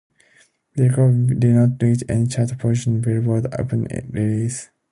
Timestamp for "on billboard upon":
2.95-3.85